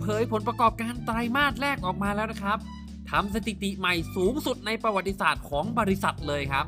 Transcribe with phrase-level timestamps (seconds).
[0.00, 2.58] เผยผลประกอบการไตรมาสแรกออกมาแล้วนะครับ
[3.10, 6.66] ทำสถิติใหม่สูงสุดในประวัติศาสตร์ของบริษัทเลยครับ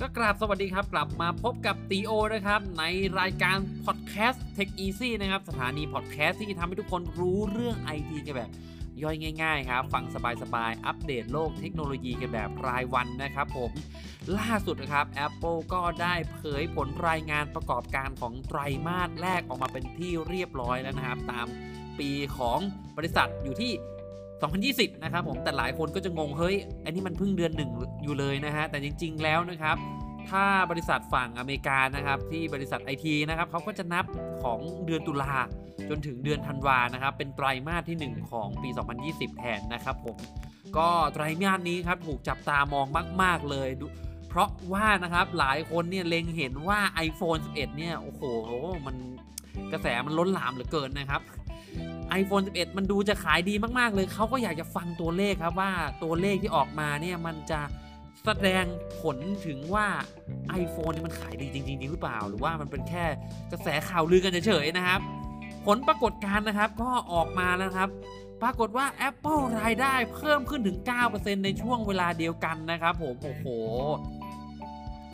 [0.00, 2.84] ก็กราบสวัสดีครับ กลับมาพบกับตีโอนะครับ ใน
[3.20, 8.50] รายการพอดแคสต์ Tech Easy นะครับ สถานีพอดแคสต์ที่ทำให้ทุกคนรู้เรื่องไอทีกันแบบ
[9.02, 10.04] ย่อยง่ายๆครับ ฟัง
[10.42, 13.70] สบายๆ อัปเดตโลกเทคโนโลยีกันแบบรายวันนะครับผม
[14.38, 21.46] ล่าสุดนะครับ Apple ก็ได้เผยผลรายงานประกอบการของไตรมาสแรกออกมาเป็นที่เรียบร้อยแล้วนะครับตาม
[21.98, 22.58] ปีของ
[22.96, 23.72] บริษัทอยู่ที่
[24.92, 27.70] 2020 นะครับผมแต่หลายคนก็จะงงเฮ้ยอันนี้มันเพิ่งเดือนหนึ่ง
[28.02, 29.76] อยู่เลยนะฮะแต่จริง ๆ แล้วนะครับ
[30.30, 34.04] ถ้าบริษัทฝั่งอเมริกานะครับที่บริษัทไอทีนะครับเขาก็จะนับ
[34.42, 35.34] ของเดือนตุลา
[35.88, 38.68] จนถึงเดือนธันวานะครับเป็นไตรมาสที่ 1 ของปี
[39.04, 40.16] 2020 แทนนะครับผม
[40.76, 42.86] ก็ไตรมาสนี้ครับถูกจับตามอง
[43.22, 43.68] มาก ๆ เลย
[44.28, 48.22] เพราะว่านะครับหลายคนเนี่ยเล็งเห็นว่า iPhone 11 เนี่ยโอ้โห
[48.86, 48.96] มัน
[49.72, 51.20] กระแสมันล้นหลามเหลือเกินนะครับ
[52.20, 55.72] iPhone 11 มันดูจะขายดีมากๆเลย เขาก็อยากจะฟังตัวเลขครับว่า
[56.02, 57.60] ตัวเลขที่ออกมาเนี่ยมันจะ
[58.24, 58.64] แสดง
[59.00, 59.86] ผลถึงว่า
[60.62, 63.04] iPhone นี่มันขายดีจริงๆหรือเปล่า หรือว่ามันเป็นแค่
[63.52, 65.00] กระแสข่าวลือกันเฉยๆนะครับ
[65.66, 67.88] ผลปรากฏการณ์นะครับก็ออกมาแล้วครับ
[68.42, 70.78] ปรากฏว่า Apple รายได้เพิ่มขึ้นถึง
[71.10, 73.46] 9%ในช่วงเวลาเดียวกันนะครับผมโอ้โห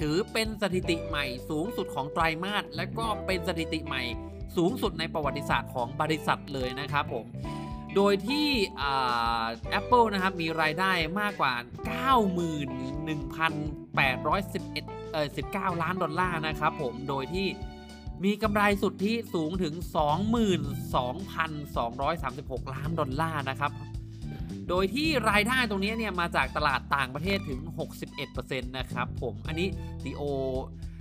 [0.00, 4.03] ถือเป็นสถิติใหม่สูงสุดของไตรมาสและก็เป็นสถิติใหม่
[4.56, 7.27] สูงสุดในประวัติศาสตร์ของบริษัทเลยนะครับผม
[7.97, 11.55] โดยที่แอปเปิลนะครับมีรายได้มากกว่า
[12.14, 17.47] 91,811เอ่อ19 ล้านดอลลาร์นะครับผม โดยที่
[18.25, 19.75] มีกำไรสุทธิสูงถึง
[22.64, 23.72] 22,236 ล้านดอลลาร์นะครับ
[24.69, 27.60] โดยที่รายได้ตรงนี้เนี่ยมาจากตลาดต่างประเทศถึง
[28.19, 29.69] 61%นะครับผม อันนี้
[30.05, 30.22] ดีโอ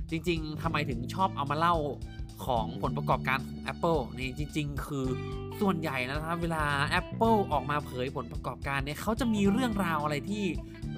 [0.10, 1.76] จริง ๆทำไมถึงชอบเอามาเล่า
[2.46, 5.06] ของผลประกอบการของ Apple นี่จริง ๆ คือ
[5.62, 6.64] ส่วนใหญ่นะครับเวลา
[7.00, 10.46] Apple ออกมาเผยผลประกอบการเนี่ยเขาจะมีเรื่องราวอะไรที่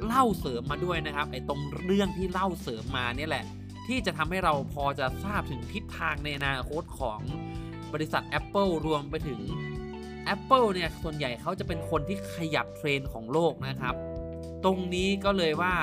[0.06, 3.46] เล่าเสริมมาด้วยนะครับไอ้ตรงเรื่องที่เล่าเสริมมาเนี่ยแหละ
[3.88, 7.20] ที่จะทำให้เราพอจะทราบถึงทิศทางในอนาคตของ
[7.94, 9.40] บริษัท Apple รวมไปถึง
[10.34, 13.96] Apple เนี่ยส่วนใหญ่เขาจะเป็นคนที่ขยับเทรนของโลกนะครับ
[14.64, 15.74] ตรงนี้ก็เลยว่า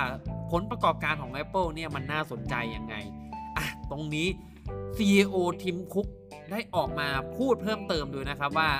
[0.51, 2.95] ผลประกอบการของ Apple เนี่ยมันน่าสนใจยังไง
[3.57, 4.29] อะตรงนี้
[4.97, 6.07] CEO ทิมคุก
[6.51, 8.71] ได้ออกมาพูดเพิ่มเติมด้วยนะครับว่า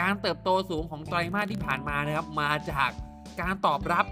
[0.00, 2.90] การเติบโตสูงของไตรมาสที่ผ่านมานะครับ มาจาก
[3.40, 4.06] การตอบรับ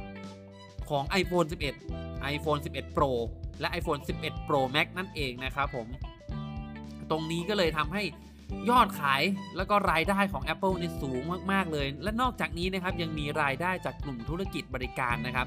[0.91, 1.47] ของ iPhone
[1.91, 3.12] 11 iPhone 11 Pro
[3.60, 5.86] และ iPhone 11 Pro Max นั่นเองนะครับผม
[7.10, 8.03] ตรงนี้ก็เลยทำให้
[8.70, 9.22] ยอดขาย
[9.56, 11.22] แล้วก็รายได้ของ Apple นี่สูง
[11.53, 15.47] มาก ๆ เลย และนอกจากนี้นะครับยังมีรายได้จากกลุ่มธุรกิจบริการนะครับ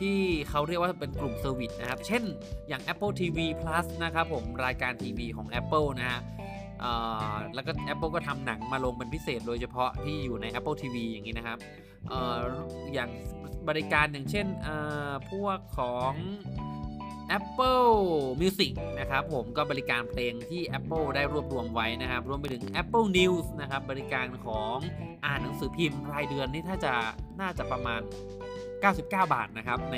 [0.00, 0.18] ที่
[0.50, 2.22] เขาเรียกว่าเป็นกลุ่ม service นะครับ เช่น
[2.68, 6.20] อย่าง Apple TV Plus นะครับผมรายการทีวีของ Apple นะฮะ
[7.54, 11.58] แล้วก็ Apple ก็ทำหนังมาลงเป็นพิเศษโดยเฉพาะที่อยู่ใน Apple TV อย่างนี้นะครับ
[12.12, 12.14] อ
[12.94, 13.10] อย่าง
[13.68, 14.46] บริการอย่างเช่น
[15.30, 16.12] พวกของ
[17.38, 17.94] Apple
[18.40, 24.76] Music นะครับผมก็บริการเพลงที่ Apple ได้รวบรวมไว้นะครับรวมไปถึง Apple News นะครับบริการของ
[25.24, 26.94] อ่านหนังสือพิมพ์รายเดือนนี่ถ้าจะ
[27.40, 28.00] น่าจะประมาณ
[28.88, 29.96] 99 บาทนะครับ ใน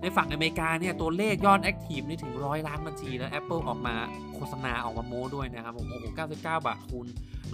[0.00, 3.94] ในฝั่งอเมริกาเนี่ยตัวเลขยอดแอคทีฟนี่ถึงร้อยล้านบัญชีแล้ว Apple ออกมา
[4.34, 7.06] โฆษณาออกมาโม้ด้วยนะครับผมโอ้โห99 บาทคูณ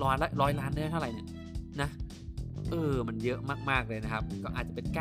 [0.02, 1.26] ร้อยละร้อยล้านได้เท่าไหร่เนี่ย
[1.80, 1.88] นะ
[2.70, 3.40] เออมันเยอะ
[3.70, 4.96] มาก ๆ เลยนะครับ ก็อาจจะเป็น 9,900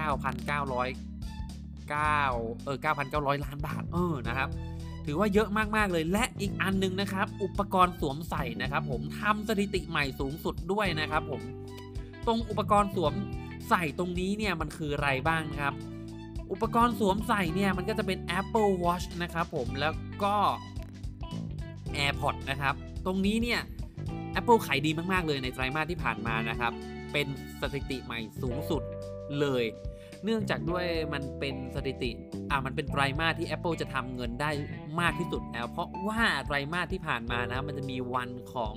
[1.94, 2.78] 9เออ
[3.12, 4.50] 9,900 ล้านบาทเออนะครับ
[5.06, 11.42] ถือว่าเยอะมากๆเลยและอีกอันนึงนะครับ อุปกรณ์สวมใส่นะครับ ผมทำสถิติใหม่สูงสุดด้วยนะครับ ผม
[12.28, 13.14] ตรงอุปกรณ์สวม
[13.70, 15.74] ใส่ตรงนี้เนี่ยมันคืออะไรบ้างนะครับ
[16.52, 20.36] อุปกรณ์สวมใส่เนี่ยมันก็จะเป็น Apple Watch นะครับผมแล้วก็
[21.98, 23.60] AirPods นะครับ ตรงนี้เนี่ย
[24.40, 26.72] Apple ขายดีมาก ๆ เลยในไตรมาสที่ผ่านมานะครับ
[27.14, 27.28] เป็น
[27.62, 28.82] สถิติใหม่สูงสุด
[29.40, 29.64] เลย
[30.24, 32.12] เนื่องจากด้วยมันเป็นสถิติ
[32.50, 34.52] อ่ามันเป็นไตรมาสที่ Apple จะทำเงินได้
[35.00, 38.76] มากที่สุดแล้ว เพราะว่าไตรมาสที่ผ่านมานะมันจะมีวันของ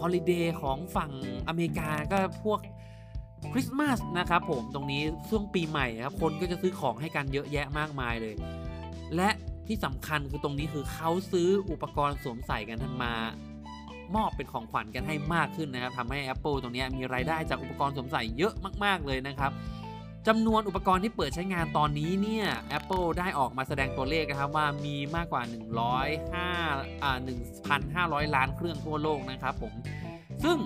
[0.00, 1.12] ฮอลิเดย์ของฝั่ง
[1.48, 2.60] อเมริกาก็พวก
[3.52, 8.34] คริสต์มาสนะครับผมตรงนี้ช่วงปีใหม่ครับคนก็จะซื้อของให้กันเยอะแยะมากมายเลย
[9.16, 9.30] และ
[9.66, 13.14] ที่สำคัญคือตรงนี้คือเขาซื้ออุปกรณ์สวมใส่กันทันมา
[14.14, 18.54] มอบเป็นของขวัญกันให้มากขึ้นนะครับทำให้ Apple ตรงนี้มีรายได้จากอุปกรณ์สวมใส่เยอะ
[18.84, 19.52] มากๆเลยนะครับ
[20.26, 22.46] จำนวนอุปกรณ์ที่เปิดใช้งานตอนนี้เนี่ย
[22.78, 25.42] Apple ได้ออกมาแสดงตัวเลขนะครับว่ามีมากกว่า
[26.02, 27.18] 105อ่า
[28.16, 29.72] 1,500 ล้านเครื่องทั่วโลกนะครับผม
[30.44, 30.56] ซึ่ง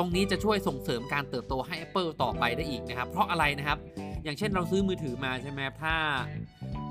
[0.00, 3.78] ตรงนี้จะช่วยส่งเสริมการเติบโตให้ Apple ต่อไปได้อีกนะครับ เพราะอะไรนะครับ
[4.24, 5.94] อย่างเช่นเราซื้อมือถือมาใช่ไหมถ้า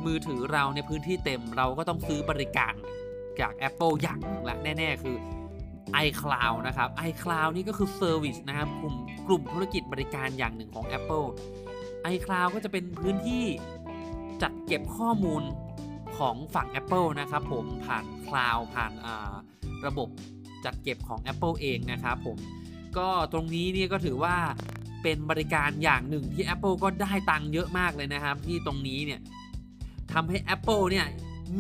[0.06, 2.74] มือถือเราในพื้นที่เต็มเราก็ต้องซื้อบริการ
[3.40, 4.20] จาก Apple อย่าง
[4.50, 5.18] ละแน่ ๆ คือ
[6.06, 8.96] iCloud นะครับ iCloud นี่ก็คือเซอร์วิสนะครับกลุ่ม
[9.28, 11.28] กลุ่มธุรกิจบริการอย่างหนึ่งของ Apple
[12.14, 13.46] iCloud ก็จะเป็นพื้นที่
[14.42, 15.44] จัดเก็บข้อมูล
[16.18, 18.92] ของฝั่ง Apple นะครับผมผ่าน Cloud ผ่าน
[19.86, 20.10] ระบบ
[20.66, 22.38] จัดเก็บของ Apple เองนะครับผม
[23.00, 24.36] ก็ตรงนี้เนี่ยก็ถือว่า
[25.04, 29.20] เป็นบริการอย่างหนึ่งที่ Apple ก็ได้ตังค์เยอะมากเลยนะครับ ที่ตรงนี้เนี่ย
[30.14, 31.06] ทำให้ Apple เนี่ย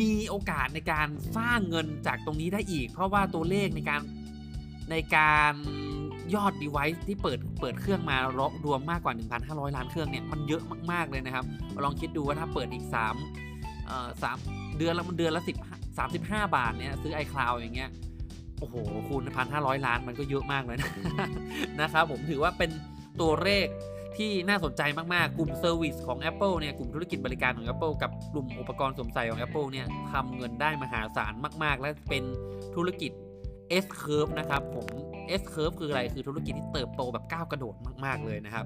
[0.01, 1.07] มีโอกาสในการ
[1.37, 4.01] สร้างเงินจากตรงนี้ได้อีก เพราะว่าตัวเลขในการ
[4.91, 5.53] ในการ
[6.35, 8.17] ยอด device ที่เปิดเปิดเครื่องมา
[8.65, 9.13] รวมมากกว่า
[9.45, 11.45] 1,500 ล้านเครื่องเนี่ยมันเยอะมาก ๆ เลยนะครับ
[11.83, 12.85] ลองคิดดูว่าถ้าเปิดอีก
[13.35, 14.09] 3เอ่อ
[14.43, 17.89] 3เดือนละมันเดือนละ10 35 บาทเนี่ยซื้อ iCloud อย่างเงี้ย
[18.59, 18.75] โอ้โห
[19.07, 20.91] คูณพันห้าร้อยล้านมันก็เยอะมากเลยนะ
[21.81, 22.71] นะครับผมถือว่าเป็น
[23.21, 23.67] ตัวเลข
[24.17, 31.33] ที่น่าสนใจมาก ๆ กลุ่ม service ของ Apple เนี่ย กลุ่มธุรกิจบริการของ Apple กับกลุ่มอุปกรณ์สวมใส่ของ Apple เนี่ยทำเงินได้มหาศาล
[31.63, 32.23] มาก ๆ และเป็น
[32.75, 33.11] ธุรกิจ
[33.83, 34.87] S curve นะครับผม
[35.39, 37.75] S curve คืออะไร คือธุรกิจที่เติบโตแบบก้าวกระโดด
[38.05, 38.65] มาก ๆ เลยนะครับ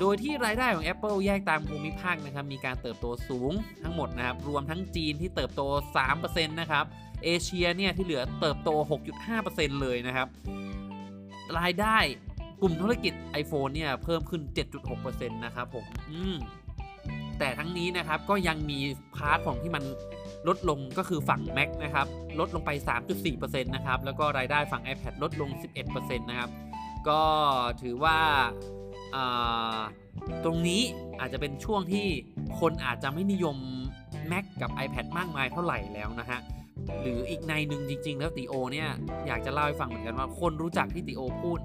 [0.00, 3.52] โดยที่รายได้ของ Apple แยกตามภูมิภาคนะครับมีการเติบโตสูง
[3.82, 5.62] ทั้งหมดนะครับรวมทั้งจีนที่เติบโต
[6.06, 6.84] 3%นะครับ
[7.24, 8.70] เอเชียเนี่ยที่เหลือเติบโต
[9.26, 10.28] 6.5%เลยนะครับ
[11.58, 11.96] รายได้
[12.62, 13.12] กลุ่มธุรกิจ
[13.42, 14.42] iPhone เนี่ยเพิ่มขึ้น
[14.88, 16.36] 7.6%นะครับผมอืม
[17.38, 18.78] แต่ทั้งนี้นะครับก็ยังมี
[19.16, 19.84] part ของที่มัน
[20.48, 22.06] ลดลงก็คือฝั่ง Mac นะครับ
[22.40, 22.70] ลดลงไป
[23.16, 25.50] 3.4%นะครับแล้วก็รายได้ฝั่ง iPad ลดลง
[25.88, 26.50] 11%นะครับ
[27.08, 27.22] ก็
[27.82, 28.18] ถือว่า
[30.44, 30.82] ตรงนี้
[31.20, 32.06] อาจจะเป็นช่วงที่
[32.60, 33.56] คนอาจจะไม่นิยม
[34.30, 36.40] Mac กับ iPad มากมายเท่าไหร่แล้วนะฮะ
[37.02, 38.88] หรืออีกนัยหนึ่งจริง ๆ แล้วติโอเนี่ย
[39.26, 41.58] อยากจะเล่าให้ฟังเหมือนกันว่าคนรู้จักที่ติโอพูด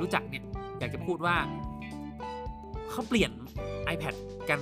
[0.00, 0.44] รู้จักเนี่ย
[0.78, 1.36] อยากจะพูดว่า
[2.90, 3.30] เขาเปลี่ยน
[3.94, 4.14] iPad
[4.50, 4.60] กัน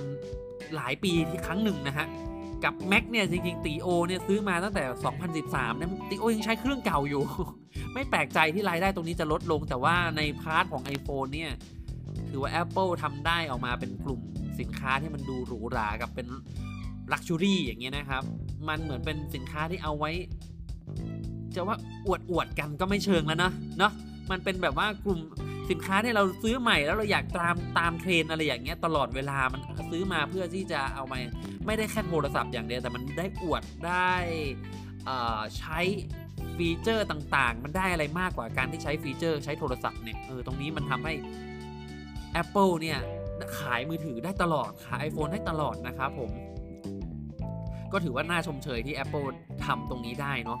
[0.75, 2.07] หลายปีทีครั้งหนึ่งนะฮะ
[2.63, 4.83] กับ Mac เนี่ยจริง ๆ ติโอเนี่ยซื้อมาตั้งแต่
[5.33, 7.23] 2013เนี่ยติโอยังใช้เครื่องเก่าอยู่
[7.93, 11.51] ไม่แปลกใจที่รายได้ตรงนี้จะลดลงแต่ว่าใน part ของ iPhone เนี่ย
[12.31, 14.21] ถือว่า Apple ทำได้ออกมาเป็นกลุ่ม
[14.59, 16.27] สินค้าที่มันดูหรูหรากับเป็น
[17.11, 18.23] luxury อย่างเงี้ยนะครับ
[18.67, 20.11] มันเหมือนเป็นสินค้าที่เอาไว้
[21.55, 23.91] จะว่าอวดอวดกันก็ไม่เชิงแล้วนะเนาะ
[24.31, 25.19] มันเป็นแบบว่ากลุ่ม
[25.69, 29.61] สินค้าที่เราซื้อใหม่แล้วเราอยากตามตามเทรนอะไรอย่างเงี้ยตลอดเวลามัน
[29.91, 31.17] ซื้อมาเพื่อที่จะเอามา
[31.65, 34.11] ไม่ได้แค่โทรศัพท์อย่างเดียวแต่มันได้อวดได้
[35.57, 35.79] ใช้
[36.57, 41.13] feature ต่างๆ มันได้อะไรมากกว่าการที่ใช้ feature ใช้โทรศัพท์เนี่ยเออตรงนี้มันทำให้
[42.41, 42.99] Apple เนี่ย
[43.59, 46.31] ขายมือถือได้ตลอดขาย iPhone ได้ตลอดนะครับผม
[47.91, 49.27] ก็ถือว่าน่าชมเชยที่ Apple
[49.65, 50.59] ทำตรงนี้ได้เนาะ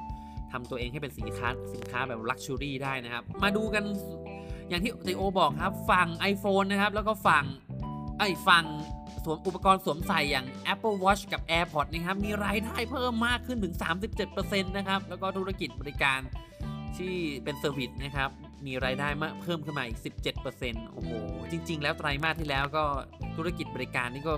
[0.51, 3.83] ทำตัวเองให้เป็นสินค้าสินค้าแบบ luxury ได้นะครับ มาดูกัน
[4.69, 7.45] อย่างที่ติโอบอกครับ ฝั่ง iPhone นะครับ แล้วก็ฝั่ง
[8.19, 8.65] ไอ้ฝั่ง
[9.23, 13.75] สวมอุปกรณ์สวมใส่อย่าง Apple Watch กับ AirPods นะครับ มีรายได้เพิ่มมากขึ้นถึง
[14.23, 16.19] 37%นะครับ แล้วก็ธุรกิจบริการ
[16.97, 18.29] ที่เป็น service นะครับ
[18.67, 19.99] มีรายได้มาเพิ่มขึ้นมาอีก
[20.43, 21.11] 17%โอ้โห
[21.51, 22.83] จริง ๆ แล้วไตรมาสที่แล้วก็
[23.35, 24.33] ธุรกิจบริการนี่ก็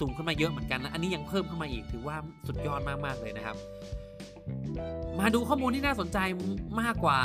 [0.00, 2.16] สูงขึ้นมาเยอะเหมือนกันนะอันนี้ยังเพิ่มขึ้นมาอีกถือว่า
[2.46, 3.56] สุดยอดมากๆเลยนะครับ
[5.18, 6.18] มาดูข้อมูลที่น่าสนใจ
[6.80, 7.20] มากกว่า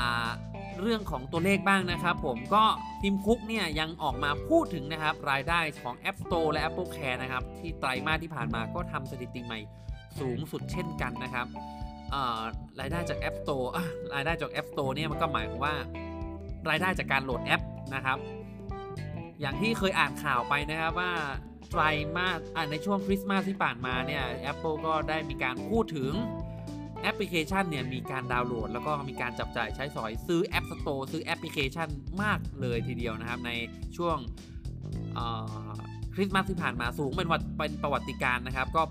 [0.81, 2.63] เรื่องของตัวเลขบ้างนะครับผมก็
[3.01, 9.59] Tim Cook เนี่ยยังออกมาพูดถึงนะครับ รายได้ของ App Store และ AppleCare นะครับ ที่ไตรมาสที่ผ่านมาก็ทำสถิติใหม่
[10.19, 11.47] สูงสุดเช่นกันนะครับ
[12.79, 13.67] รายได้จาก App Store
[14.13, 15.75] รายได้จาก App Store เนี่ยมันก็หมายความว่า
[16.69, 17.61] รายได้จากการโหลดแอป
[17.95, 18.17] นะครับ
[19.41, 21.11] อย่างที่เคยอ่านข่าวไปนะครับว่า
[21.69, 21.81] ไตร
[22.15, 22.39] มาส
[22.71, 26.11] ในช่วงคริสต์มาสที่ผ่านมาเนี่ย Apple ก็ได้มีการพูดถึง
[27.01, 31.89] แอปพลิเคชันเนี่ยมีการดาวน์โหลด แล้วก็มีการจับจ่ายใช้สอยซื้อ App Store ซื้อแอปพลิเคชัน
[32.21, 33.51] มากเลยทีเดียวนะครับ ใน
[33.97, 34.17] ช่วง
[36.15, 38.83] คริสต์มาสที่ผ่านมาสูงเป็นวัเป็นประวัติการนะครับ ก็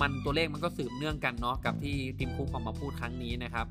[0.00, 3.66] มันตัวเลขมันก็สืบเนื่องกันเนาะกับที่ทีมคุกออกมาพูดครั้งนี้นะครับ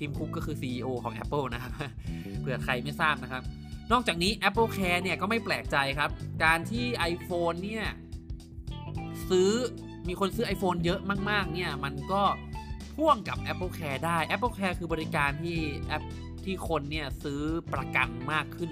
[0.00, 1.72] ทีมคุกก็คือ CEO ของ Apple นะครับ
[2.40, 3.42] เผื่อใครไม่ทราบนะครับ
[3.92, 6.10] นอกจากนี้ Apple Care เนี่ยก็ไม่แปลกใจครับ
[6.44, 7.84] การที่ iPhone เนี่ย
[9.30, 9.50] ซื้อ
[10.08, 12.22] มีคนซื้อ iPhone เยอะมาก ๆ เนี่ย มันก็
[12.96, 16.02] พ่วงกับ Apple Care ได้ Apple Care คือบริการที่แอป
[16.44, 17.40] ที่คนเนี่ยซื้อ
[17.74, 18.70] ประกันมากขึ้น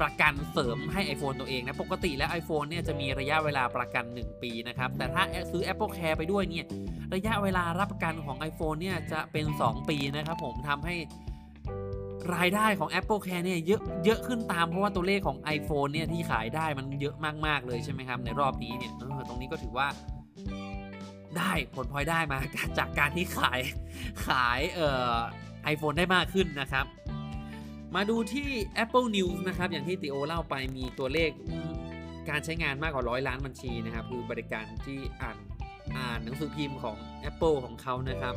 [0.00, 5.22] ประกันเสริมให้ iPhone ตัวเองนะ ปกติแล้ว iPhone เนี่ยจะมีระยะเวลาประกัน 1 ปีนะครับ แต่ถ้า
[5.52, 6.66] ซื้อ Apple Care ไปด้วยเนี่ย
[7.14, 10.96] ระยะเวลารับประกันของ iPhone เนี่ยจะเป็น 2 ปีนะครับผมทำให้
[12.34, 19.88] รายได้ของ Apple Care เนี่ยเยอะเยอะขึ้นตามเพราะว่าตัวเลขของ iPhone เนี่ยที่ขายได้มันเยอะมากๆเลยใช่ไหมครับในรอบนี้เนี่ยเออตรงนี้ก็ถือว่า
[21.36, 22.38] ได้ผลพลอยได้มา
[22.78, 23.60] จากการที่ขาย
[24.26, 25.16] ขายเอ่อ
[25.64, 26.86] ไอโฟนได้มากขึ้นนะครับ
[27.94, 28.48] มาดูที่
[28.84, 31.30] Apple News นะครับ อย่างที่ติโอเล่าไปมีตัวเลข
[32.28, 35.36] การใช้งานมากกว่าร้อยล้านบัญชีนะครับ คือบริการที่อ่าน
[35.96, 36.96] อ่านหนังสือพิมพ์ของ
[37.30, 38.34] Apple ของเขานะครับ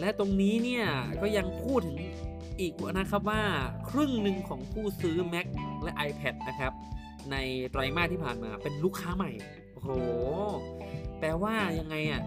[0.00, 0.84] และตรงนี้เนี่ย
[1.22, 1.98] ก็ยังพูดถึง
[2.60, 3.42] อีกนะครับว่า
[3.90, 5.46] ครึ่งหนึ่งของผู้ซื้อ Mac
[5.82, 6.72] และ iPad นะครับ
[7.30, 7.36] ใน
[7.70, 9.30] ไตรมาสที่ผ่านมาเป็นลูกค้าใหม่
[9.72, 9.88] โอ้โห
[11.20, 12.22] แปลว่ายังไงอะ่ะ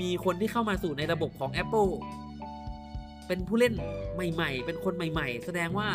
[0.00, 1.90] มีคนที่เข้ามาสู่ในระบบของ Apple
[3.26, 3.74] เป็นผู้เล่น
[4.14, 5.88] ใหม่ ๆ เป็นคนใหม่ ๆ แสดงว่า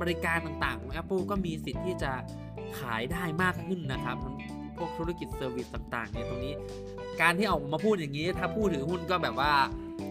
[0.00, 2.12] บริการต่างๆ ของ Apple ก็มีสิทธิ์ที่จะ
[2.78, 4.16] ขายได้มากขึ้นนะครับ
[4.78, 6.54] พวกธุรกิจ service ต่างๆเนี่ยตรงนี้
[7.20, 9.52] การที่ออกมาพูดอย่างนี้ ถ้าผู้ถือหุ้นก็แบบว่า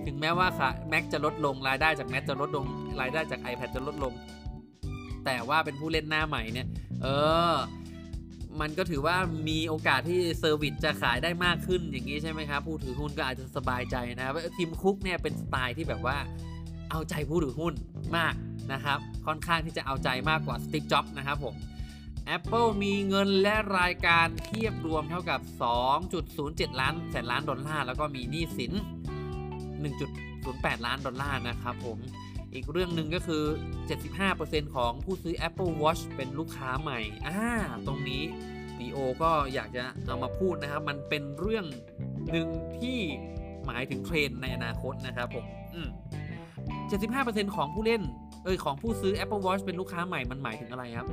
[0.05, 2.65] ถึงแม้ว่าค่า Mac จะลดลงรายได้จาก Mac จะลดลง
[3.01, 4.13] รายได้จาก iPad จะลดลง
[5.25, 6.67] แต่ว่าเป็นผู้เล่นหน้าใหม่เนี่ย
[7.01, 7.07] เอ
[7.53, 7.55] อ
[8.61, 9.15] มันก็ถือว่า
[9.49, 16.17] มีโอกาสที่ service จะขายได้มากขึ้นอย่างนี้ใช่ไหมครับผู้ถือหุ้นก็อาจจะสบายใจนะครับ Tim Cook เนี่ยเป็นสไตล์ที่แบบว่า
[16.89, 17.73] เอาใจผู้ถือหุ้น
[18.17, 18.33] มาก
[18.73, 21.55] นะครับ ค่อนข้างที่จะเอาใจมากกว่า Steve Jobs นะครับผม
[22.35, 25.39] Apple มีเงินและรายการเทียบรวมเท่ากับ
[26.09, 28.73] 2.07 ล้านแสนล้านดอลลาร์ แล้วก็มีหนี้สิน
[30.03, 31.97] 1.08 ล้านดอลลาร์นะครับผม
[32.53, 33.43] อีกเรื่องหนึ่งก็คือ
[34.09, 37.41] 75%ของผู้ซื้อ Apple Watch เป็นลูกค้าใหม่ อ่า
[37.87, 38.23] ตรงนี้
[38.79, 41.65] ดีโอก็อยากจะเอามาพูดนะครับ มันเป็นเรื่อง
[42.31, 42.47] หนึ่ง
[42.79, 42.99] ที่
[43.65, 45.45] หมายถึงเทรนในอนาคตนะครับผม
[45.75, 45.89] อืม
[46.91, 48.01] 75%ของผู้เล่น
[48.43, 51.07] เอยของผู้ซื้อ Apple Watch เป็นลูกค้าใหม่ มันหมายถึงอะไรครับ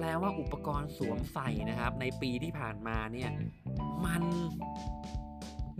[0.00, 3.30] แปลว่าอุปกรณ์สวมใส่นะครับ ในปีที่ผ่านมาเนี่ย
[4.04, 4.22] มัน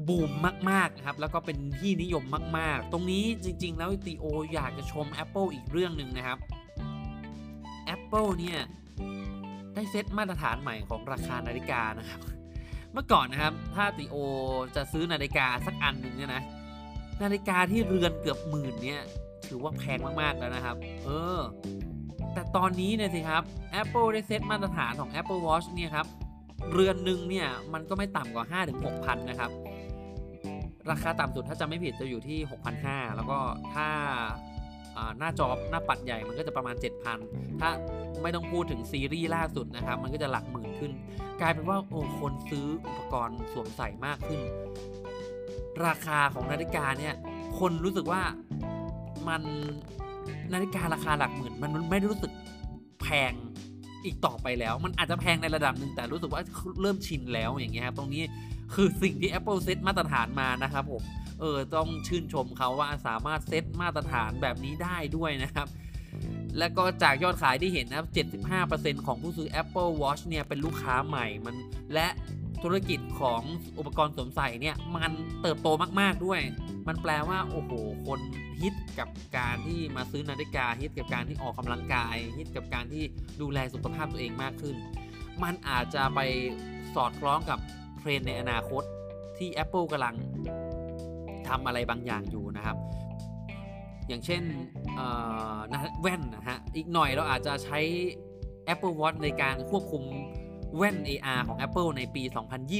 [0.08, 0.30] บูม
[0.70, 2.24] มากๆครับแล้วก็เป็นที่นิยม
[2.58, 4.24] มาก ๆ ตรงนี้จริง ๆ แล้วตีโอ
[4.54, 6.38] อยากจะชม Apple อีกเรื่องหนึ่งนะครับ
[7.94, 8.60] Apple เนี่ย
[9.74, 12.20] ได้เซตมาตรฐานใหม่ของราคานาฬิกานะครับ
[12.92, 14.16] เมื่อก่อนนะครับ ถ้าตีโอ
[14.76, 16.42] จะซื้อนาฬิกาสักอันหนึ่งเนี่ยนะ
[17.22, 19.02] นาฬิกาที่เรือนเกือบหมื่นเนี่ย
[19.46, 21.08] ถือว่าแพงมากๆแล้วนะครับ เอ
[21.38, 21.40] อ
[22.56, 23.42] ตอนนี้เนี่ยสิครับ
[23.80, 26.06] Apple ได้เซตมาตรฐานของ Apple Watch เนี่ยครับ
[26.72, 28.44] เรือนหนึ่งเนี่ยมันก็ไม่ต่ำกว่า
[28.82, 29.50] 5-6,000นะครับ
[30.90, 32.38] ราคาต่ำสุดถ้าจำไม่ผิดจะอยู่ที่
[32.78, 33.38] 6,500 แล้วก็
[33.74, 33.88] ถ้า
[35.18, 36.74] หน้าจอหน้าปัดใหญ่มันก็จะประมาณ
[37.18, 37.70] 7,000 ถ้า
[38.22, 40.92] ไม่ต้องพูดถึงซีรีส์ล่าสุดนะครับ มันก็จะหลักหมื่นขึ้น
[41.40, 44.40] กลายเป็นว่าโอ้คนซื้ออุปกรณ์สวมใส่มากขึ้น
[45.86, 47.14] ราคาของนาฬิกาเนี่ย
[47.58, 48.22] คนรู้สึกว่า
[49.28, 49.42] มัน
[50.52, 52.32] นาฬิการาคาหลักหมื่นมันไม่ได้รู้สึก
[53.02, 53.32] แพง
[54.04, 56.42] อีกต่อไปแล้ว มันอาจจะแพงในระดับหนึ่งแต่รู้สึกว่า
[56.82, 58.22] เริ่มชินแล้วอย่างเงี้ยครับตรงนี้
[58.74, 61.02] คือสิ่งที่ Apple เซตมาตรฐานมานะครับผม
[61.40, 65.68] เออต้องชื่นชมเขาว่าสามารถเซตมาตรฐานแบบนี้ได้ด้วยนะครับ
[66.58, 68.08] และก็จากยอดขายที่เห็นนะครับ
[68.96, 71.56] 75%ของผู้ซื้อ Apple Watch เนี่ยเป็นลูกค้าใหม่มัน
[71.94, 72.06] และ
[72.62, 73.42] ธุรกิจของ
[73.78, 75.12] อุปกรณ์สวมใส่เนี่ยมัน
[75.42, 75.68] เติบโต
[76.00, 76.40] มากๆด้วย
[76.88, 77.72] มันแปลว่าโอ้โห
[78.06, 78.20] คน
[78.62, 83.04] ฮิตกับการที่มาซื้อนาฬิกาฮิตกับการที่ออกกำลังกายฮิตกับการที่
[83.40, 84.76] ดูแลสุขภาพตัวเองมากขึ้น
[85.42, 86.20] มันอาจจะไป
[86.94, 87.58] สอดคล้องกับ
[87.98, 88.82] เทรนในอนาคต
[89.38, 90.14] ที่ Apple กำลัง
[91.48, 92.76] ทำอะไรบางอย่างอยู่นะครับ
[94.08, 94.42] อย่างเช่น
[96.00, 97.78] แว่นนะฮะ อีกหน่อยเราอาจจะใช้
[98.72, 100.02] Apple Watch ในการควบคุม
[100.76, 102.22] แว่น AR ของ Apple ในปี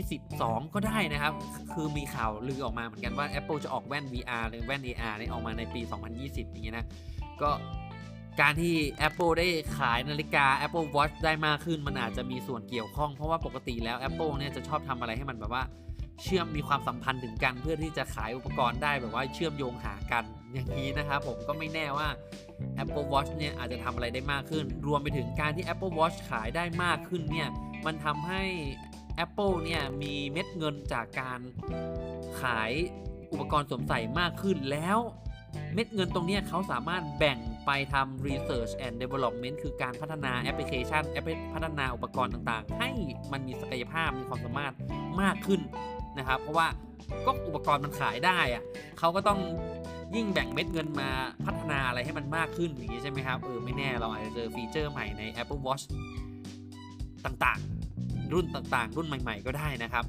[0.09, 1.32] 2022 ก็ได้นะครับ
[1.73, 5.80] คือมีข่าวลือออกมาเหมือนกันว่า Apple จะออกแว่น VR หรือแว่น AR นี่ออกมาในปี
[6.16, 6.87] 2020 อย่างเงี้ยนะ
[7.42, 7.50] ก็
[8.40, 8.75] การที่
[9.09, 15.64] Apple ได้ขายนาฬิกา Apple Watch ได้มากขึ้น มันอาจจะมีส่วนเกี่ยวข้อง เพราะว่าปกติแล้ว Apple เนี่ยจะชอบทำอะไรให้มันแบบว่า
[16.23, 22.09] เชื่อมมีความสัมพันธ์ถึงกันเพื่อที่จะขายอุปกรณ์ได้แบบว่าเชื่อมโยงหากันอย่างนี้นะครับผมก็ไม่แน่ว่า
[22.82, 27.49] Apple Watch เนี่ยอาจจะทำอะไรได้มากขึ้น รวมไปถึงการที่ Apple Watch ขายได้มากขึ้นเนี่ย
[27.87, 28.42] มันทำให้
[29.25, 31.40] Apple เนี่ยมีเม็ดเงินจากการ
[32.42, 32.72] ขาย
[33.32, 34.99] อุปกรณ์สวมใส่มากขึ้นแล้ว
[35.75, 41.02] เม็ดเงินตรงนี้เขาสามารถแบ่งไปทำ research and development คือการพัฒนาแอปพลิเคชัน
[41.54, 42.90] พัฒนาอุปกรณ์ต่างๆ ให้
[43.32, 44.75] มันมีศักยภาพมีความสามารถ
[45.22, 45.60] มากขึ้น
[46.18, 46.68] นะครับ เพราะว่า
[47.26, 48.62] ก็อุปกรณ์มันขายได้อะ
[48.99, 49.40] เขาก็ต้อง
[50.16, 51.10] ยิ่งแบ่งเม็ดเงินมา
[51.46, 55.84] พัฒนาอะไรให้มันมากขึ้นอย่างนี้ใช่ไหมครับ เออไม่แน่เราอาจจะเจอฟีเจอร์ใหม่ใน Apple Watch
[57.24, 60.04] ต่างๆ รุ่นต่างๆ รุ่นใหม่ ๆ ก็ได้นะครับ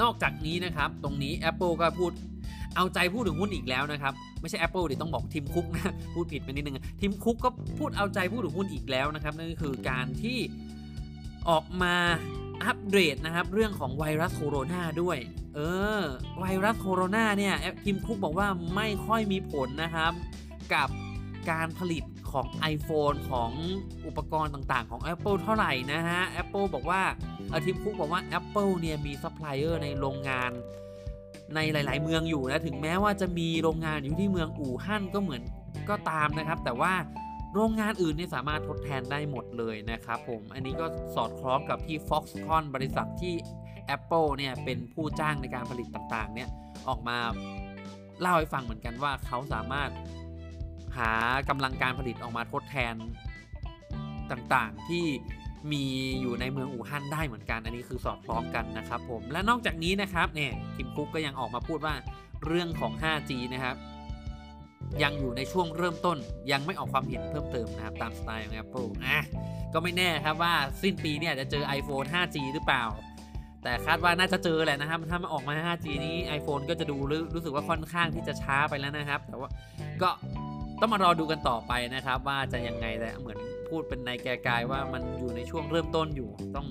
[0.00, 2.12] นอกจากนี้นะครับ ตรงนี้ Apple ก็พูด
[2.76, 10.38] เอาใจพูดถึงหุ้นอีกแล้วนะครับ ไม่ใช่ Apple ดิต้องบอกทีมคุกนะ พูดผิดไปนิดนึงทีมคุกก็พูดเอาใจพูดถึงหุ้นอีกแล้วนะครับ นั่นก็คือการที่
[11.48, 11.94] ออกมา
[12.64, 15.18] อัปเดตนะครับ เรื่องของไวรัสโคโรนาด้วย
[15.54, 15.60] เอ
[16.00, 16.02] อ
[16.38, 17.54] ไวรัสโคโรนาเนี่ย
[17.84, 20.12] ทีมคุกบอกว่าไม่ค่อยมีผลนะครับ
[20.74, 20.88] กับ
[21.50, 23.50] การผลิต ของ iPhone ของ
[24.06, 27.02] อุปกรณ์ต่างๆ ของ Apple เท่าไหร่นะฮะ Apple บอกว่า
[27.64, 30.50] Tim Cook บอกว่า Apple เนี่ยมีซัพพลายเออร์ในโรงงาน
[31.54, 35.42] ในหลาย ๆ เมืองอยู่นะ ถึงแม้ว่าจะมีโรงงานอยู่ที่เมืองอู่ฮั่นก็เหมือน
[35.90, 36.92] ก็ตามนะครับ แต่ว่า
[37.54, 43.34] โรงงานอื่นเนี่ยสามารถทดแทนได้หมดเลยนะครับผม อันนี้ก็สอดคล้องกับที่ Foxconn บริษัทที่
[43.96, 46.48] Apple เนี่ยเป็นผู้จ้างในการผลิตต่าง ๆ เนี่ย
[46.88, 47.18] ออกมา
[48.20, 49.90] เล่าให้ฟังเหมือนกันว่าเขาสามารถ
[50.96, 51.10] หา
[51.48, 52.94] กำลังการผลิตออกมาทดแทน
[54.30, 55.04] ต่างๆ ที่
[55.72, 55.84] มี
[56.20, 61.94] อยู่ในเมืองอู่ฮั่นได้เหมือนกัน อันนี้คือสอดคล้องกันนะครับผม และนอกจากนี้นะครับเนี่ยทิมคุกก็ยังออกมาพูดว่า
[62.46, 63.76] เรื่องของ 5G นะครับ
[65.02, 66.18] ยังอยู่ในช่วงเริ่มต้น
[66.52, 69.18] ยังไม่ออกความเห็นเพิ่มเติมนะครับ ตามสไตล์ของ Apple อะ
[69.72, 72.84] ก็ไม่แน่ครับว่าสิ้นปีเนี่ยจะเจอ iPhone 5G หรือเปล่า
[73.62, 76.96] แต่คาดว่าน่าจะเจอแหละนะครับ ถ้ามันออกมา 5G นี้ iPhone ก็จะดู
[77.34, 79.48] รู้สึกว่าค่อนข้างที่จะช้าไปแล้วนะครับ แต่ว่า
[80.02, 80.10] ก็
[80.80, 86.66] ต้องมารอดูกันต่อไปนะครับว่าจะยังไงแต่เหมือนพูดเป็นในแกกายว่ามันอยู่ในช่วงเริ่มต้นอยู่ ต้อง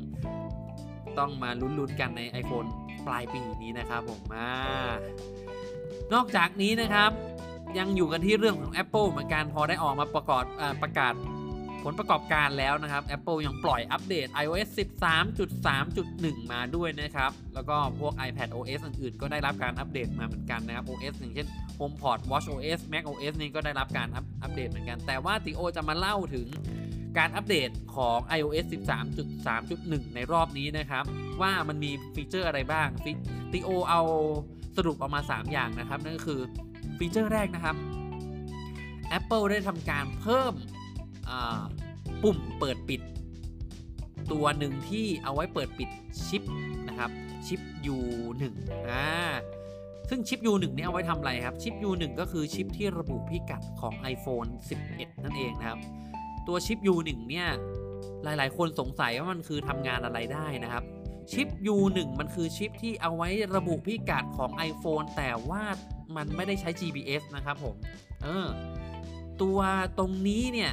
[1.19, 2.67] ต้องมาลุ้นๆกันใน iPhone
[3.07, 4.47] ปลายปีนี้นะครับผมมา
[6.13, 7.11] นอกจากนี้นะครับ
[7.77, 10.43] ยังอยู่กันที่เรื่องของ Apple เหมือนกันพอได้ออกมาประกอบ
[10.81, 11.13] ประกาศ
[11.85, 14.67] ผลประกอบการแล้วนะครับ Apple ยังปล่อยอัปเดต iOS
[15.59, 21.47] 13.3.1 มาด้วยนะครับ แล้วก็พวก iPad OS อื่นๆ ก็ได้รับการอัปเดตมาเหมือนกันนะครับ OS อย่างเช่น
[21.79, 24.07] HomePod Watch OS Mac OS นี่ก็ได้รับการ
[24.43, 26.47] อัปเดตเหมือนกัน แต่ว่าติโอจะมาเล่าถึง
[27.17, 28.65] การอัปเดตของ iOS
[29.35, 31.03] 13.3.1 ในรอบนี้นะครับ
[31.41, 32.87] ว่ามันมีฟีเจอร์อะไรบ้าง
[33.53, 34.01] ติโอเอา
[34.77, 36.41] สรุปออกมา 3 อย่างนะครับ นั่นก็คือ
[36.97, 37.75] ฟีเจอร์แรกนะครับ
[39.17, 40.53] Apple ได้ทำการเพิ่ม
[42.23, 43.01] ปุ่มเปิดปิด
[44.31, 45.89] ตัวหนึ่งที่เอาไว้เปิดปิด
[46.25, 46.43] ชิป
[46.87, 47.09] นะครับ
[47.47, 47.61] ชิป
[47.95, 48.43] U1
[48.89, 49.07] อ่า
[50.09, 54.49] ซึ่งชิป U1 เนี่ยเอาไว้ทำอะไรครับชิป U1 ก็คือชิปที่ระบุพิกัดของ iPhone
[54.87, 55.79] 11 นั่นเองนะครับ
[56.47, 57.47] ตัวชิป U1 เนี่ย
[58.23, 60.83] หลายๆ คนสงสัยว่ามันคือทำงานอะไรได้นะครับ
[61.31, 65.63] ชิป U1 มันคือชิปที่เอาไว้ระบุพิกัดของ iPhone แต่ว่า
[66.15, 67.75] มันไม่ได้ใช้ GPS นะครับผม
[68.23, 68.47] เออ
[69.41, 69.59] ตัว
[69.97, 70.71] ตรงนี้เนี่ย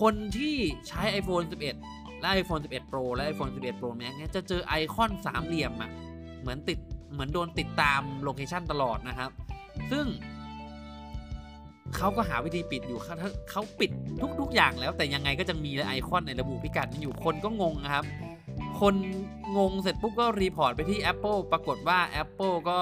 [0.00, 0.56] คนที่
[0.88, 1.44] ใช้ iPhone
[1.82, 5.90] 11 และ iPhone 11 Pro และ iPhone 11 Pro Max เนี่ยจะเจอไอคอนสามเหลี่ยมอะ
[6.40, 6.78] เหมือนติด
[7.12, 9.30] เหมือนโดนติดตาม location ตลอดนะครับ
[9.92, 10.06] ซึ่ง
[11.96, 13.14] เขาก็หาวิธีปิดอยู่เขา
[13.50, 13.90] เขาปิด
[14.40, 18.04] ทุก ๆ อย่างแล้ว แต่ยังไงก็จะมีไอคอนในระบุพิกัดนี้อยู่คนก็งงนะครับ
[18.80, 18.94] คน
[19.56, 22.78] งงเสร็จปุ๊บก็ report ไปที่ Apple ปรากฏว่า Apple ก็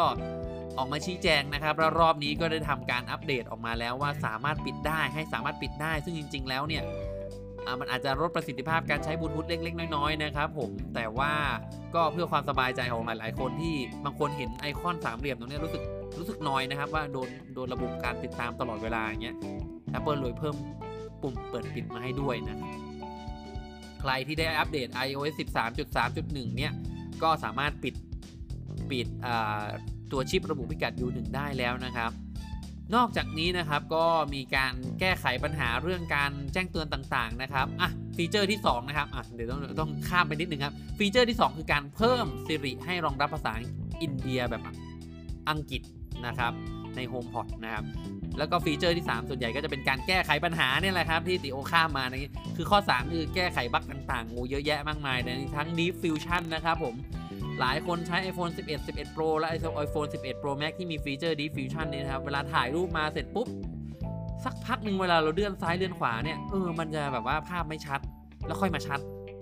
[0.78, 6.82] ออกมาชี้แจงนะครับ แล้วรอบนี้ก็ได้ทำการอัปเดตออกมาแล้วว่าสามารถปิดได้ให้สามารถปิดได้ ซึ่งจริง ๆ แล้วเนี่ย
[7.80, 11.32] มันอาจจะลดประสิทธิภาพการใช้บลูทูธเล็ก ๆ น้อยๆนะครับผมแต่ว่า
[11.94, 15.82] ก็เพื่อความสบายใจของหลายๆ คนที่บางคนเห็นไอคอนสามเหลี่ยมตรงนี้รู้สึก
[16.18, 19.36] รู้สึกน้อยนะครับว่าโดนโดนระบบการติดตามตลอดเวลาอย่างเงี้ย
[19.98, 20.56] Apple เลยเพิ่ม
[21.22, 22.58] ปุ่มเปิดปิดมาให้ด้วยนะ
[24.00, 25.34] ใครที่ได้อัปเดต iOS
[26.00, 26.72] 13.3.1 เนี่ย
[27.22, 27.94] ก็สามารถปิด
[28.90, 29.06] ปิด
[30.12, 32.10] ตัวชิประบุพิกัด U1 ได้แล้วนะครับ
[32.94, 43.52] นอกจากนี้นะครับก็มีการแก้ไขปัญหาเรื่องการแจ้งเตือนต่างๆนะครับอะฟีเจอร์ที่2นะครับอะเดี๋ยวต้องต้องข้ามไปนิดนึงครับฟีเจอร์ที่ 2 คือการเพิ่ม Siri ให้รองรับภาษา
[44.02, 44.62] อินเดียแบบ
[45.50, 45.82] อังกฤษ
[46.26, 46.52] นะครับ
[46.96, 47.84] ใน HomePod นะครับ
[48.38, 56.94] แล้วก็ฟีเจอร์ที่ 3 ส่วนใหญ่ก็จะเป็นการแก้ไขปัญหาเนี่ยแหละครับที่ติโอข้ามมานี่คือข้อ 3 คือแก้ไขบั๊กต่างๆงูเยอะแยะมากมายในทั้ง Deep Fusion นะครับผม
[57.60, 59.48] หลายคนใช้ iPhone 11 11 Pro และ
[59.86, 63.48] iPhone 11 Pro Max ที่มีฟีเจอร์ Deep Fusion นี่นะครับ เวลาถ่ายรูปมาเสร็จปุ๊บ
[64.44, 68.00] สักพักหนึ่งเวลาเราเลื่อนซ้ายเลื่อนขวาเนี่ย เออ มันจะแบบว่าภาพไม่ชัด
[68.46, 69.00] แล้วค่อยมาชัด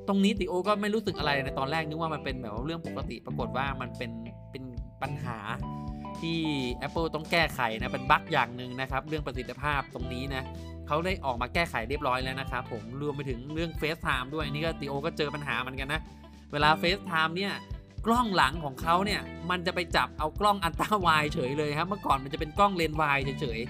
[0.09, 4.11] ตรงนี้ติโอก็ไม่รู้สึกอะไรในตอนแรกนึกว่ามันเป็นแบบว่าเรื่องปกติ ปรากฏว่ามันเป็น
[4.51, 4.64] เป็น
[5.03, 5.38] ปัญหา
[6.21, 6.38] ที่
[6.87, 10.42] Apple ต้องแก้ไขนะ เป็นบั๊กอย่างหนึ่งนะครับ เรื่องประสิทธิภาพตรงนี้นะ
[10.87, 16.01] เขาได้ออกมาแก้ไขเรียบร้อยแล้วนะครับผมรวมไปถึงเรื่อง FaceTime ด้วยนี่ก็ติโอก็เจอปัญหาเหมือนกันนะ
[16.53, 17.53] เวลา FaceTime เนี่ย
[18.07, 23.05] กล้องหลังของเขาเนี่ยมันจะไปจับเอากล้อง ultra wide เฉยเลยครับ เมื่อก่อนมันจะเป็นกล้องเลนส์ว
[23.41, 23.61] เฉย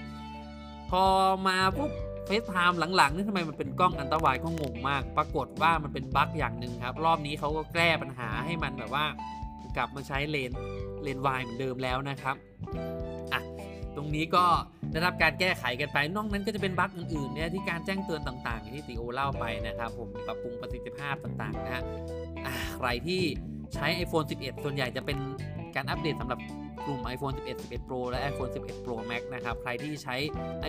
[0.41, 1.03] ๆพอ
[1.49, 1.91] มาปุ๊บ
[2.27, 9.07] FaceTime หลังๆนี่ทำไมมันเป็นกล้อง ultra wide ก็งงมาก ปรากฏว่ามันเป็นบั๊กอย่างหนึ่งครับ รอบนี้เขาก็แก้ปัญหาให้มันแบบว่า
[9.77, 10.53] กลับมาใช้เลนส์
[11.03, 12.37] เลนส์ wide เหมือนเดิมแล้วนะครับ
[13.33, 13.41] อะ
[13.97, 14.45] ตรงนี้ก็
[14.91, 21.83] ได้รับการแก้ไขกันไปนอกนั้นก็จะเป็นบั๊กอื่นๆเนี่ยที่การแจ้งเตือนต่างๆ ที่ติโอเล่าไปนะครับ ผมปรับปรุงประสิทธิภาพต่างๆนะฮะ
[22.77, 23.23] ใครที่
[23.75, 25.19] ใช้ iPhone 11 ส่วนใหญ่จะเป็น
[25.77, 26.41] การอัปเดตสำหรับ
[26.87, 30.17] กลุ่ม iPhone 11 11 Pro และ iPhone 11 Pro Max นะครับ ใครที่ใช้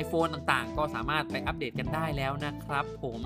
[0.03, 3.21] iPhone ต่างๆ ก็สามารถไปอัปเดตกันได้แล้วนะครับผม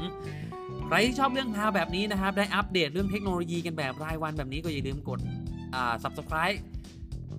[0.88, 5.20] ใครที่ชอบเรื่องราวแบบนี้นะครับ ได้อัปเดตเรื่องเทคโนโลยีกันแบบรายวันแบบนี้ก็อย่าลืมกด
[6.04, 6.58] subscribe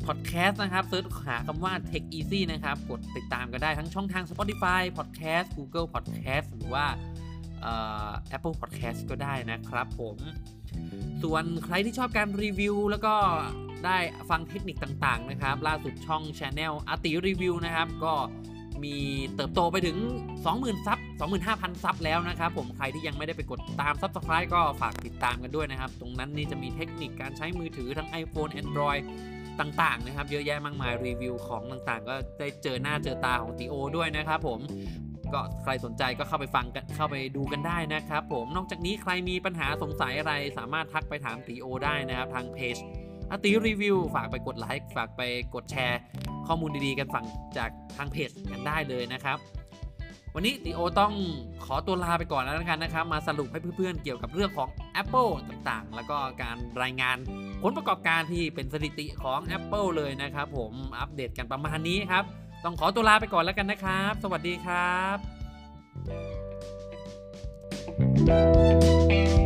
[0.07, 6.85] podcast นะครับ search หาคำว่า Tech Easy นะครับ กดติดตามกันได้ทั้งช่องทาง Spotify Podcast Google Podcast หรือว่า
[8.37, 10.17] Apple Podcast ก็ได้นะครับผม
[11.23, 13.15] ส่วนใครที่ชอบการรีวิว แล้วก็
[13.87, 13.99] ได้
[14.31, 18.15] ฟังเทคนิคต่างๆนะครับ ล่าสุดช่อง Channel อาตี๋รีวิวนะครับ ก็
[18.85, 18.97] มี
[19.37, 19.97] เติบโตไปถึง
[20.43, 20.99] 20,000 sub
[21.41, 29.03] 25,000 sub แล้วนะครับผม ใครที่ยังไม่ได้ไปกดตาม Subscribe ก็ฝากติดตามกันด้วยนะครับ ตรงนั้นนี่จะมีเทคนิคการใช้มือถือทั้ง iPhone Android
[29.61, 34.61] ต่างๆนะครับ เยอะแยะมากมายรีวิวของต่างๆ ก็ได้เจอหน้าเจอตาของตีโอด้วยนะครับผม
[35.35, 42.77] ก็ใครสนใจก็เข้าไปฟังกันเข้าไปดูกันได้นะครับผมนอกจากนี้ใครมีปัญหาสงสัยอะไรสามารถทักไปถามตีโอได้นะครับทางเพจ
[43.31, 45.23] อตีรีวิวฝากไปกดไลค์ฝากไป
[45.55, 46.01] กดแชร์
[46.47, 47.27] ข้อมูลดีๆกันฝั่ง
[47.59, 49.39] จากทางเพจกันได้เลยนะครับ
[50.35, 51.13] วันนี้ตีโอต้อง
[51.65, 54.69] ขอตัวลาไปก่อนแล้วกันนะครับ มาสรุปให้เพื่อนๆเกี่ยวกับเรื่องของ
[55.03, 57.17] Apple ต่างๆ แล้วก็การรายงาน
[57.63, 62.25] ผลประกอบการที่เป็นสถิติของ Apple เลยนะครับ ผมอัปเดตกันประมาณนี้ครับ
[62.65, 65.03] ต้องขอตัวลาไปก่อนแล้วกันนะครับ สวัสดีครั
[69.41, 69.44] บ